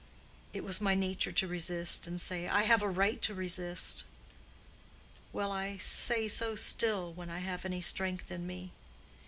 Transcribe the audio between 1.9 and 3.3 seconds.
and say, 'I have a right